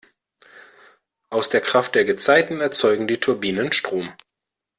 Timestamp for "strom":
3.71-4.11